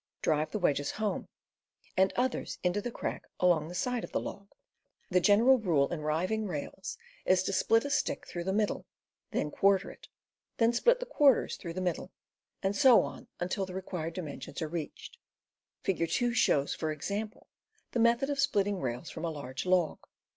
[0.23, 1.27] Drive the wedges home,
[1.95, 4.47] and others in^o the crack along the side of the log.
[5.11, 6.97] The general 260 CAMPING AND WOODCRAFT rule in riving rails
[7.39, 8.87] is to split a stick through the middle,
[9.29, 10.07] then quarter it,
[10.57, 12.11] then split the quarters through the middle,
[12.63, 15.19] and so on until the required dimensions are reached.
[15.83, 17.45] Figure 2 shows, for example,
[17.91, 19.99] the method of splitting rails from a large log.